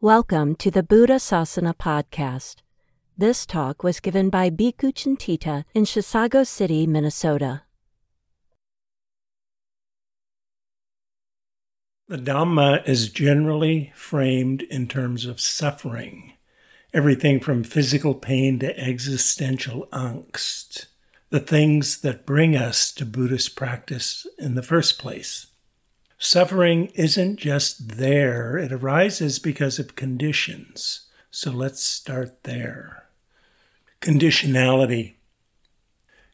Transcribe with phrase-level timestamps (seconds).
[0.00, 2.56] Welcome to the Buddha Sasana podcast.
[3.16, 7.67] This talk was given by Bhikkhu Cintita in Chisago City, Minnesota.
[12.08, 16.32] The Dhamma is generally framed in terms of suffering,
[16.94, 20.86] everything from physical pain to existential angst,
[21.28, 25.48] the things that bring us to Buddhist practice in the first place.
[26.16, 31.10] Suffering isn't just there, it arises because of conditions.
[31.30, 33.04] So let's start there.
[34.00, 35.17] Conditionality.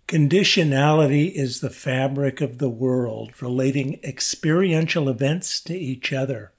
[0.07, 6.53] Conditionality is the fabric of the world, relating experiential events to each other.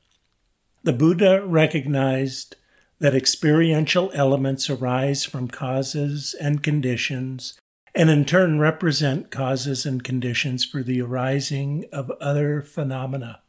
[0.84, 2.56] The Buddha recognized
[3.00, 7.60] that experiential elements arise from causes and conditions
[7.94, 13.42] and in turn represent causes and conditions for the arising of other phenomena.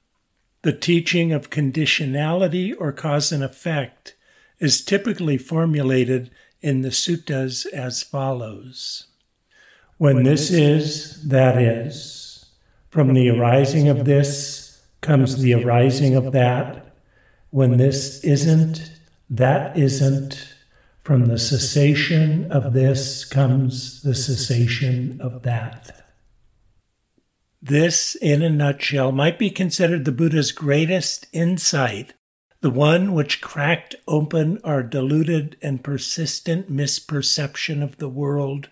[0.63, 4.15] The teaching of conditionality or cause and effect
[4.59, 9.09] is typically formulated in the suttas as follows
[9.99, 12.45] When this is, that is.
[12.91, 16.95] From the arising of this comes the arising of that.
[17.49, 18.91] When this isn't,
[19.31, 20.53] that isn't.
[21.03, 26.05] From the cessation of this comes the cessation of that.
[27.63, 32.13] This, in a nutshell, might be considered the Buddha's greatest insight,
[32.61, 38.69] the one which cracked open our deluded and persistent misperception of the world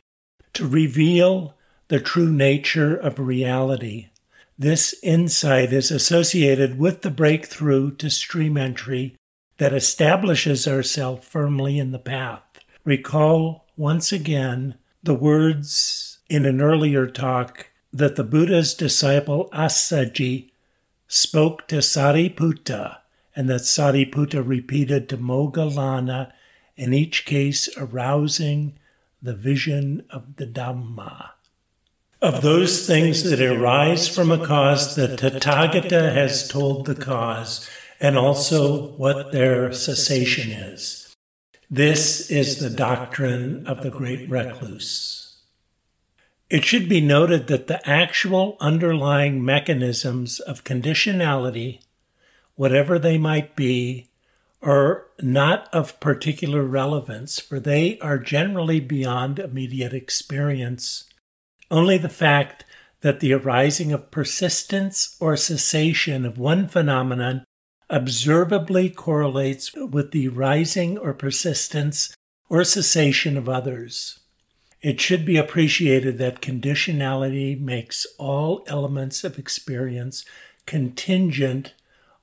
[0.54, 1.54] to reveal
[1.88, 4.08] the true nature of reality.
[4.58, 9.16] This insight is associated with the breakthrough to stream entry
[9.58, 12.42] that establishes ourselves firmly in the path.
[12.84, 20.50] Recall once again the words in an earlier talk that the Buddha's disciple Assaji
[21.08, 22.98] spoke to Sariputta
[23.36, 26.32] and that Sariputta repeated to Moggallana,
[26.76, 28.78] in each case arousing
[29.24, 31.30] the vision of the Dhamma.
[32.20, 37.66] Of those things that arise from a cause, the Tathagata has told the cause
[37.98, 41.16] and also what their cessation is.
[41.70, 45.38] This is the doctrine of the great recluse.
[46.50, 51.80] It should be noted that the actual underlying mechanisms of conditionality,
[52.56, 54.10] whatever they might be,
[54.64, 61.04] are not of particular relevance, for they are generally beyond immediate experience.
[61.70, 62.64] Only the fact
[63.02, 67.44] that the arising of persistence or cessation of one phenomenon
[67.90, 72.16] observably correlates with the rising or persistence
[72.48, 74.20] or cessation of others.
[74.80, 80.24] It should be appreciated that conditionality makes all elements of experience
[80.66, 81.74] contingent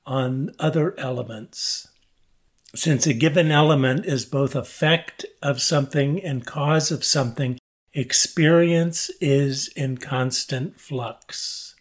[0.04, 1.88] on other elements.
[2.74, 7.58] Since a given element is both effect of something and cause of something,
[7.92, 11.74] experience is in constant flux.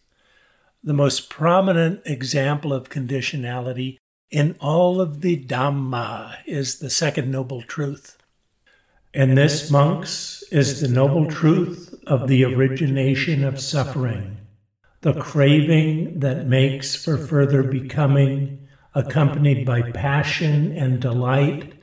[0.84, 3.97] The most prominent example of conditionality
[4.30, 8.18] in all of the Dhamma is the second noble truth.
[9.13, 14.38] And this, monks, is the noble truth of the origination of suffering,
[15.01, 18.61] the craving that makes for further becoming,
[18.94, 21.74] accompanied by passion and delight,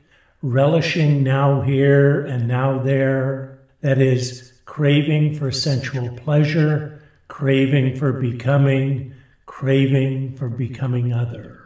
[0.42, 6.98] relishing now here and now there, that is, craving for sensual pleasure
[7.28, 9.14] craving for becoming,
[9.46, 11.62] craving for becoming other.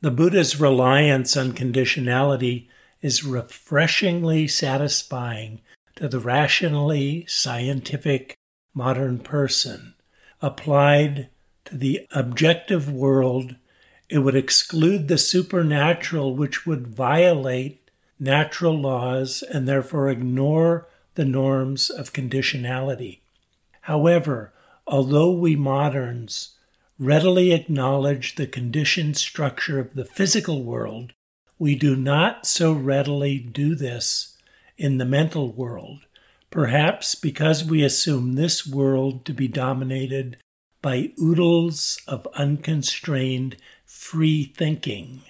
[0.00, 2.68] The Buddha's reliance on conditionality
[3.00, 5.60] is refreshingly satisfying
[5.96, 8.36] to the rationally scientific
[8.74, 9.94] modern person.
[10.40, 11.28] Applied
[11.68, 13.56] to the objective world,
[14.08, 21.90] it would exclude the supernatural, which would violate natural laws and therefore ignore the norms
[21.90, 23.20] of conditionality.
[23.82, 24.52] However,
[24.86, 26.54] although we moderns
[26.98, 31.12] readily acknowledge the conditioned structure of the physical world,
[31.58, 34.36] we do not so readily do this
[34.76, 36.00] in the mental world,
[36.50, 40.36] perhaps because we assume this world to be dominated
[40.80, 45.22] by oodles of unconstrained free thinking.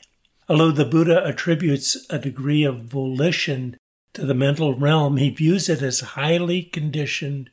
[0.49, 3.77] Although the Buddha attributes a degree of volition
[4.15, 7.51] to the mental realm, he views it as highly conditioned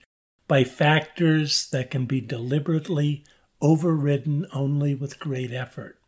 [0.47, 3.23] by factors that can be deliberately
[3.61, 5.99] overridden only with great effort.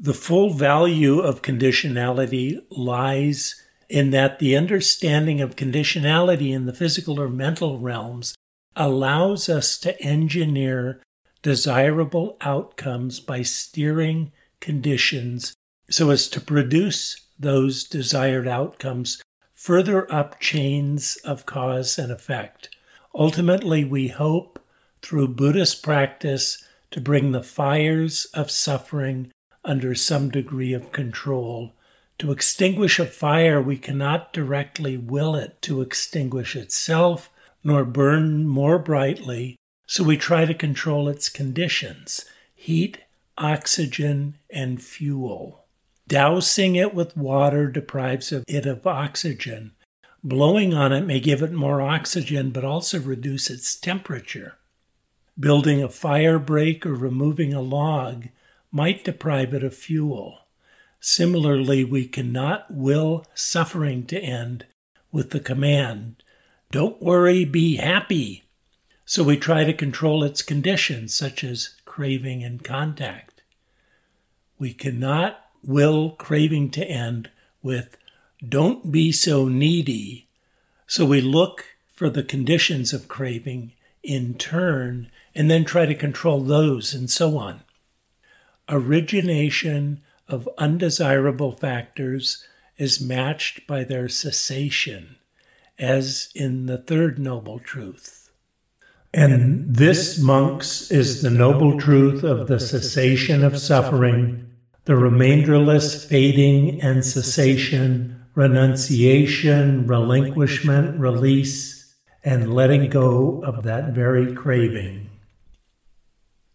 [0.00, 7.20] The full value of conditionality lies in that the understanding of conditionality in the physical
[7.20, 8.34] or mental realms
[8.78, 11.02] allows us to engineer
[11.42, 15.52] desirable outcomes by steering conditions
[15.90, 19.20] so as to produce those desired outcomes
[19.54, 22.68] further up chains of cause and effect.
[23.14, 24.60] Ultimately, we hope
[25.02, 29.32] through Buddhist practice to bring the fires of suffering
[29.64, 31.72] under some degree of control.
[32.18, 37.30] To extinguish a fire, we cannot directly will it to extinguish itself
[37.62, 39.56] nor burn more brightly,
[39.86, 42.24] so we try to control its conditions
[42.54, 42.98] heat,
[43.38, 45.64] oxygen, and fuel.
[46.08, 49.72] Dousing it with water deprives it of oxygen.
[50.24, 54.56] Blowing on it may give it more oxygen but also reduce its temperature.
[55.38, 58.28] Building a fire break or removing a log
[58.72, 60.40] might deprive it of fuel.
[61.00, 64.66] Similarly, we cannot will suffering to end
[65.12, 66.22] with the command,
[66.70, 68.44] Don't worry, be happy.
[69.04, 73.42] So we try to control its conditions, such as craving and contact.
[74.58, 77.30] We cannot will craving to end
[77.62, 77.96] with,
[78.46, 80.28] Don't be so needy.
[80.86, 83.72] So we look for the conditions of craving
[84.02, 87.60] in turn and then try to control those and so on.
[88.68, 95.16] Origination of undesirable factors is matched by their cessation,
[95.78, 98.30] as in the third noble truth.
[99.14, 104.50] And this, monks, is the noble truth of the cessation of suffering,
[104.84, 115.08] the remainderless fading and cessation, renunciation, relinquishment, release, and letting go of that very craving.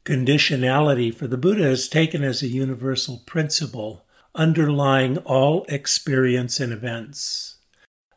[0.05, 4.05] Conditionality for the Buddha is taken as a universal principle
[4.35, 7.55] underlying all experience and events.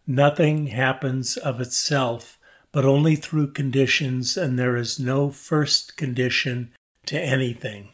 [0.07, 2.39] Nothing happens of itself,
[2.71, 6.73] but only through conditions, and there is no first condition
[7.07, 7.91] to anything.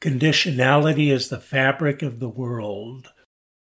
[0.00, 3.12] Conditionality is the fabric of the world.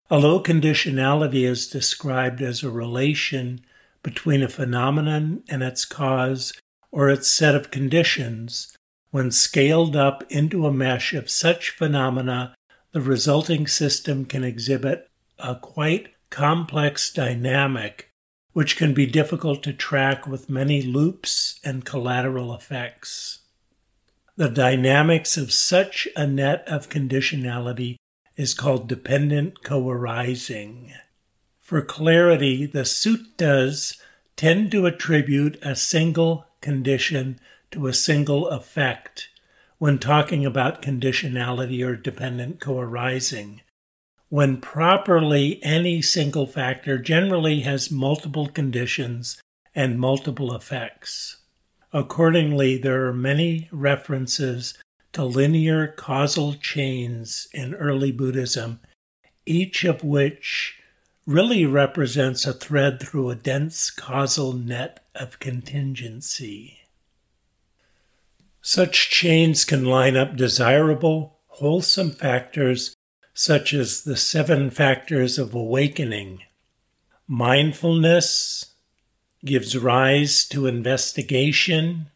[0.10, 3.62] Although conditionality is described as a relation
[4.02, 6.54] between a phenomenon and its cause
[6.92, 8.76] or its set of conditions,
[9.12, 12.56] when scaled up into a mesh of such phenomena,
[12.92, 18.08] the resulting system can exhibit a quite complex dynamic
[18.58, 23.42] which can be difficult to track with many loops and collateral effects.
[24.36, 27.98] The dynamics of such a net of conditionality
[28.36, 30.92] is called dependent co-arising.
[31.62, 34.00] For clarity, the suttas
[34.36, 37.40] tend to attribute a single condition
[37.70, 39.30] to a single effect
[39.78, 43.62] when talking about conditionality or dependent co-arising.
[44.30, 49.42] When properly, any single factor generally has multiple conditions
[49.74, 51.38] and multiple effects.
[51.94, 54.78] Accordingly, there are many references
[55.14, 58.82] to linear causal chains in early Buddhism,
[59.46, 60.78] each of which
[61.26, 66.80] really represents a thread through a dense causal net of contingency.
[68.62, 72.97] Such chains can line up desirable, wholesome factors
[73.40, 76.42] such as the seven factors of awakening.
[77.28, 78.74] Mindfulness
[79.46, 82.08] gives rise to investigation.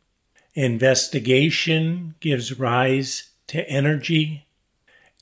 [0.56, 4.48] Investigation gives rise to energy.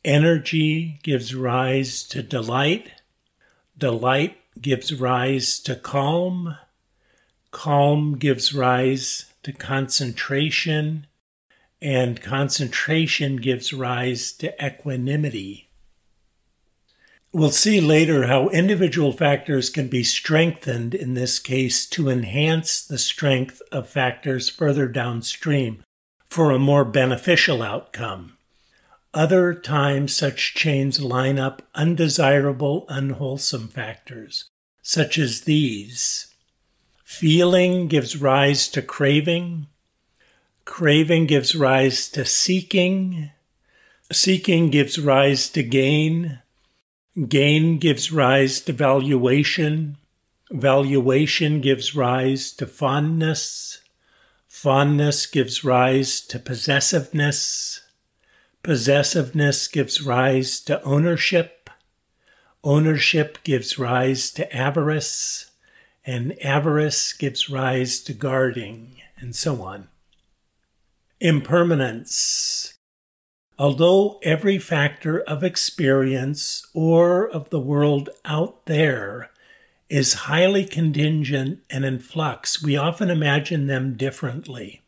[0.05, 2.93] Energy gives rise to delight.
[3.77, 6.55] Delight gives rise to calm.
[7.51, 11.07] Calm gives rise to concentration
[11.81, 15.68] and concentration gives rise to equanimity.
[17.31, 22.97] We'll see later how individual factors can be strengthened in this case to enhance the
[22.97, 25.83] strength of factors further downstream
[26.27, 28.37] for a more beneficial outcome.
[29.13, 34.49] Other times, such chains line up undesirable, unwholesome factors,
[34.81, 36.33] such as these.
[37.03, 39.67] Feeling gives rise to craving,
[40.69, 43.31] Craving gives rise to seeking.
[44.11, 46.41] Seeking gives rise to gain.
[47.27, 49.97] Gain gives rise to valuation.
[50.51, 53.81] Valuation gives rise to fondness.
[54.47, 57.81] Fondness gives rise to possessiveness.
[58.63, 61.69] Possessiveness gives rise to ownership.
[62.63, 65.49] Ownership gives rise to avarice.
[66.05, 69.89] and avarice gives rise to guarding, and so on.
[71.19, 72.78] Impermanence.
[73.59, 79.31] Although every factor of experience or of the world out there
[79.89, 84.81] is highly contingent and in flux, we often imagine them differently.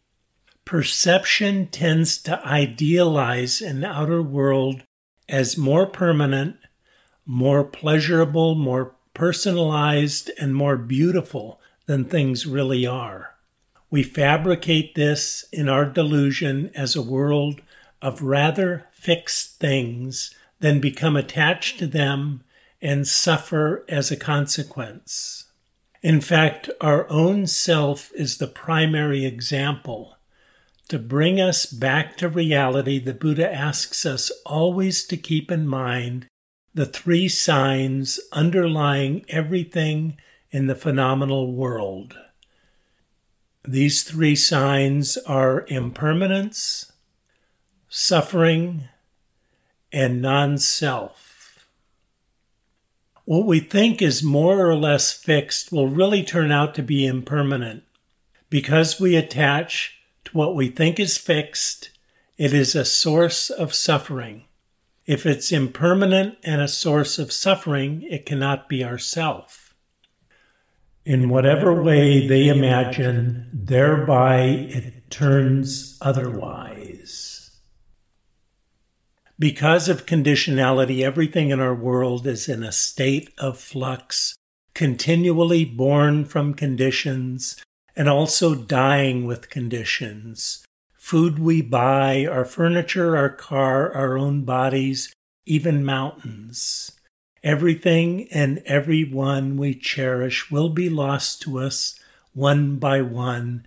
[0.64, 4.84] Perception tends to idealize an outer world
[5.28, 6.56] as more permanent,
[7.26, 13.36] more pleasurable, more personalized, and more beautiful than things really are.
[13.90, 17.60] We fabricate this in our delusion as a world
[18.02, 22.44] of rather fixed things, than become attached to them
[22.82, 25.52] and suffer as a consequence.
[26.02, 30.18] In fact, our own self is the primary example.
[30.90, 36.28] To bring us back to reality, the Buddha asks us always to keep in mind
[36.74, 40.18] the three signs underlying everything
[40.52, 42.18] in the phenomenal world.
[43.64, 46.91] These three signs are impermanence,
[47.94, 48.88] suffering,
[49.92, 51.68] and non self.
[53.26, 57.84] What we think is more or less fixed will really turn out to be impermanent.
[58.50, 61.90] Because we attach to what we think is fixed,
[62.38, 64.46] it is a source of suffering.
[65.06, 69.76] If it's impermanent and a source of suffering, it cannot be ourself.
[71.04, 77.41] In whatever way they imagine, thereby it turns otherwise.
[79.42, 84.36] Because of conditionality, everything in our world is in a state of flux,
[84.76, 87.60] continually born from conditions
[87.96, 90.64] and also dying with conditions
[90.96, 95.12] food we buy, our furniture, our car, our own bodies,
[95.48, 96.92] even mountains.
[97.44, 102.00] Everything and everyone we cherish will be lost to us
[102.34, 103.66] one by one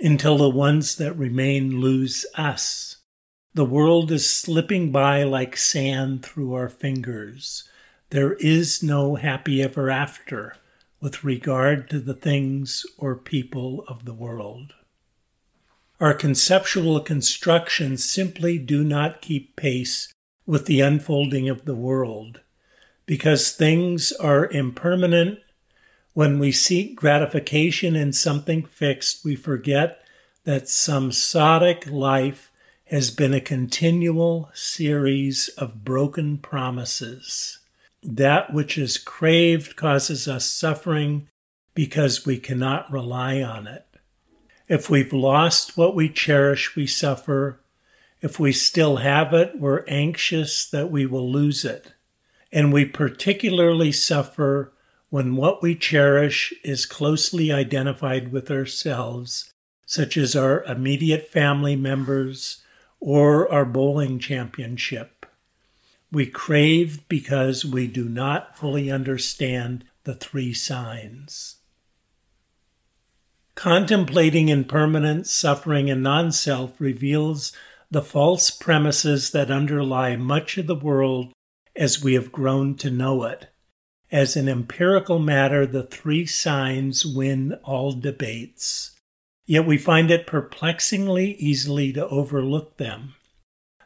[0.00, 2.96] until the ones that remain lose us.
[3.52, 7.64] The world is slipping by like sand through our fingers.
[8.10, 10.54] There is no happy ever after
[11.00, 14.74] with regard to the things or people of the world.
[15.98, 20.14] Our conceptual constructions simply do not keep pace
[20.46, 22.40] with the unfolding of the world.
[23.04, 25.40] Because things are impermanent,
[26.12, 30.04] when we seek gratification in something fixed, we forget
[30.44, 32.49] that samsaric life
[32.90, 37.60] has been a continual series of broken promises.
[38.02, 41.28] That which is craved causes us suffering
[41.72, 43.86] because we cannot rely on it.
[44.66, 47.60] If we've lost what we cherish, we suffer.
[48.20, 51.92] If we still have it, we're anxious that we will lose it.
[52.50, 54.72] And we particularly suffer
[55.10, 59.52] when what we cherish is closely identified with ourselves,
[59.86, 62.64] such as our immediate family members
[63.00, 65.26] or our bowling championship.
[66.12, 71.56] We crave because we do not fully understand the three signs.
[73.54, 77.52] Contemplating impermanence, suffering, and non self reveals
[77.90, 81.32] the false premises that underlie much of the world
[81.76, 83.48] as we have grown to know it.
[84.12, 88.99] As an empirical matter, the three signs win all debates.
[89.50, 93.16] Yet we find it perplexingly easily to overlook them.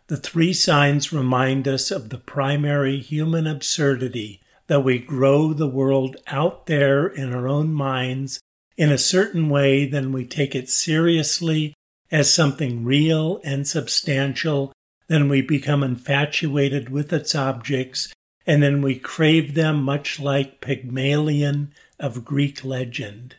[0.09, 6.19] The three signs remind us of the primary human absurdity that we grow the world
[6.27, 8.41] out there in our own minds
[8.77, 11.73] in a certain way, then we take it seriously
[12.11, 14.71] as something real and substantial.
[15.09, 18.13] Then we become infatuated with its objects,
[18.47, 23.37] and then we crave them much like Pygmalion of Greek legend.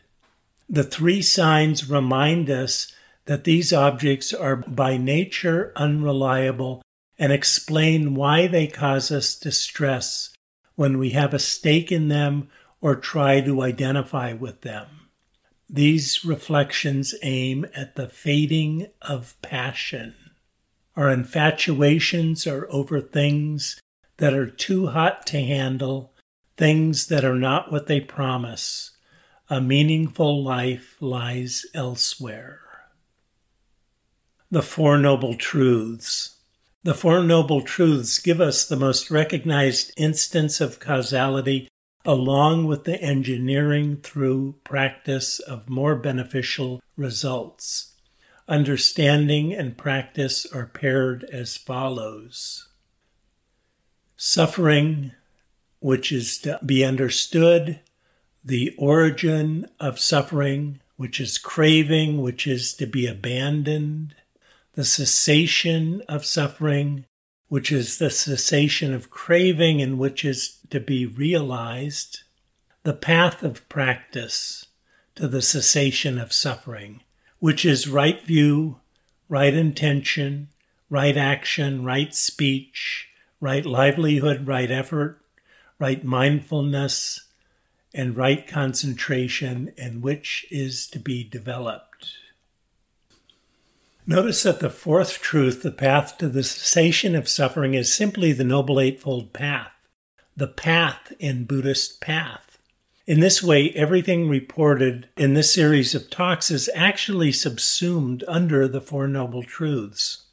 [0.68, 2.92] The three signs remind us
[3.26, 6.82] that these objects are by nature unreliable
[7.18, 10.30] and explain why they cause us distress
[10.74, 12.48] when we have a stake in them
[12.80, 14.86] or try to identify with them.
[15.68, 20.14] These reflections aim at the fading of passion.
[20.94, 23.80] Our infatuations are over things
[24.18, 26.12] that are too hot to handle,
[26.56, 28.95] things that are not what they promise.
[29.48, 32.62] A meaningful life lies elsewhere.
[34.50, 36.38] The Four Noble Truths.
[36.82, 41.68] The Four Noble Truths give us the most recognized instance of causality
[42.04, 47.94] along with the engineering through practice of more beneficial results.
[48.48, 52.68] Understanding and practice are paired as follows
[54.16, 55.12] Suffering,
[55.78, 57.80] which is to be understood,
[58.46, 64.14] the origin of suffering, which is craving, which is to be abandoned,
[64.74, 67.04] the cessation of suffering,
[67.48, 72.22] which is the cessation of craving and which is to be realized,
[72.84, 74.66] the path of practice
[75.16, 77.02] to the cessation of suffering,
[77.40, 78.78] which is right view,
[79.28, 80.48] right intention,
[80.88, 83.08] right action, right speech,
[83.40, 85.20] right livelihood, right effort,
[85.80, 87.25] right mindfulness,
[87.96, 92.08] and right concentration, and which is to be developed.
[94.06, 98.44] Notice that the fourth truth, the path to the cessation of suffering, is simply the
[98.44, 99.72] Noble Eightfold Path,
[100.36, 102.58] the path in Buddhist path.
[103.06, 108.80] In this way, everything reported in this series of talks is actually subsumed under the
[108.80, 110.24] Four Noble Truths.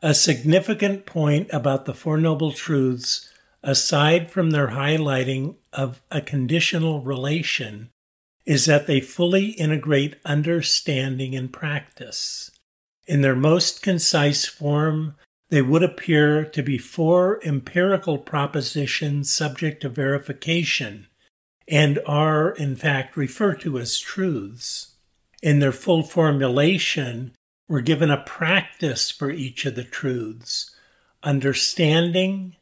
[0.00, 3.28] A significant point about the Four Noble Truths,
[3.68, 7.90] aside from their highlighting of a conditional relation,
[8.46, 12.50] is that they fully integrate understanding and practice.
[13.06, 15.16] In their most concise form,
[15.50, 21.06] they would appear to be four empirical propositions subject to verification
[21.68, 24.94] and are, in fact, referred to as truths.
[25.42, 27.34] In their full formulation,
[27.68, 30.74] we're given a practice for each of the truths
[31.22, 32.54] understanding,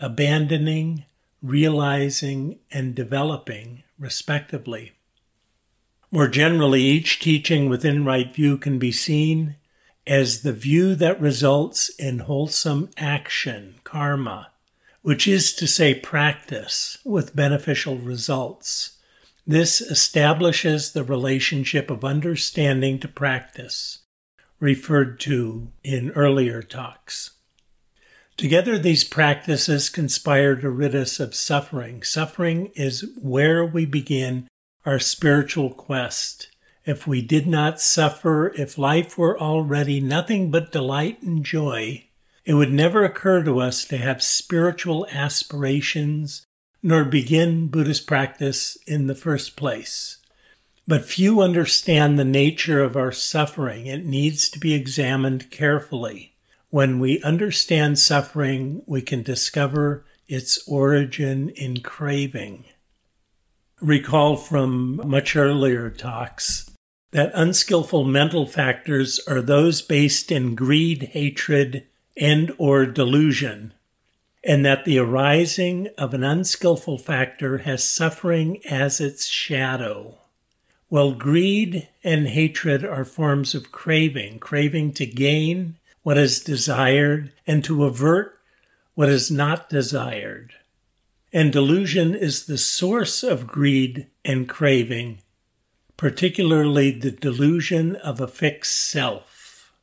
[0.00, 1.04] abandoning,
[1.42, 4.92] realizing, and developing, respectively.
[6.10, 9.56] More generally, each teaching within right view can be seen
[10.06, 14.50] as the view that results in wholesome action, karma,
[15.02, 18.98] which is to say practice with beneficial results.
[19.46, 23.98] This establishes the relationship of understanding to practice,
[24.60, 27.32] referred to in earlier talks.
[28.38, 32.04] Together, these practices conspire to rid us of suffering.
[32.04, 34.46] Suffering is where we begin
[34.86, 36.48] our spiritual quest.
[36.84, 42.04] If we did not suffer, if life were already nothing but delight and joy,
[42.44, 46.46] it would never occur to us to have spiritual aspirations
[46.80, 50.18] nor begin Buddhist practice in the first place.
[50.86, 53.86] But few understand the nature of our suffering.
[53.86, 56.36] It needs to be examined carefully.
[56.70, 62.64] When we understand suffering, we can discover its origin in craving
[63.80, 66.70] recall from much earlier talks
[67.10, 71.84] that unskillful mental factors are those based in greed, hatred,
[72.16, 73.72] and or delusion,
[74.44, 80.18] and that the arising of an unskillful factor has suffering as its shadow.
[80.90, 85.76] Well, greed and hatred are forms of craving, craving to gain
[86.08, 88.40] what is desired and to avert
[88.94, 90.54] what is not desired.
[91.34, 95.20] And delusion is the source of greed and craving,
[95.98, 99.74] particularly the delusion of a fixed self.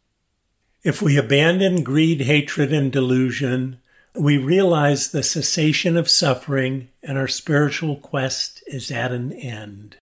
[0.81, 3.77] If we abandon greed, hatred, and delusion,
[4.15, 9.97] we realize the cessation of suffering and our spiritual quest is at an end.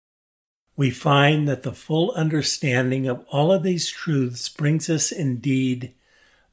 [0.76, 5.96] We find that the full understanding of all of these truths brings us indeed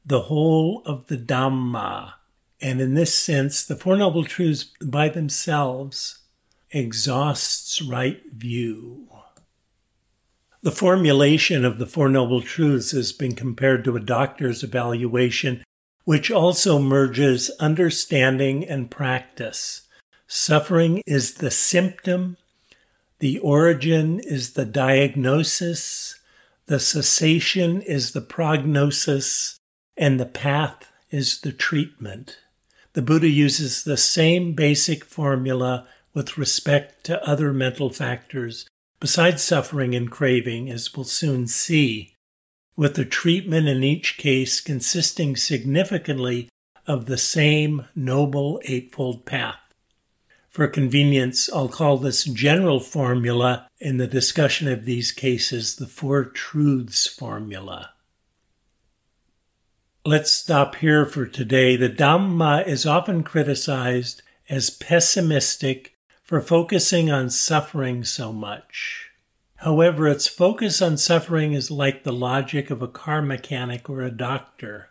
[0.05, 2.13] the whole of the Dhamma,
[2.61, 6.19] and in this sense, the Four Noble Truths by themselves
[6.71, 9.07] exhausts right view.
[10.61, 15.63] The formulation of the Four Noble Truths has been compared to a doctor's evaluation,
[16.03, 19.87] which also merges understanding and practice.
[20.27, 22.37] Suffering is the symptom,
[23.19, 26.19] the origin is the diagnosis,
[26.65, 29.58] the cessation is the prognosis,
[29.99, 32.39] and the path is the treatment
[32.93, 38.67] the Buddha uses the same basic formula with respect to other mental factors
[38.99, 42.15] besides suffering and craving, as we'll soon see,
[42.75, 46.49] with the treatment in each case consisting significantly
[46.87, 49.59] of the same Noble Eightfold Path.
[50.49, 56.25] For convenience, I'll call this general formula in the discussion of these cases the Four
[56.25, 57.91] Truths formula.
[60.05, 61.75] Let's stop here for today.
[61.75, 69.09] The Dhamma is often criticized as pessimistic for focusing on suffering so much.
[69.57, 74.09] However, its focus on suffering is like the logic of a car mechanic or a
[74.09, 74.89] doctor.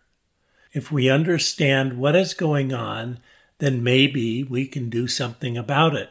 [0.74, 3.18] If we understand what is going on,
[3.60, 6.10] then maybe we can do something about it.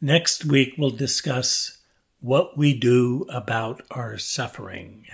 [0.00, 1.78] Next week, we'll discuss
[2.20, 5.06] what we do about our suffering.